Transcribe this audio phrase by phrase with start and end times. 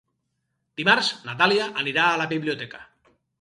[0.81, 2.83] Dimarts na Dàlia anirà a la biblioteca.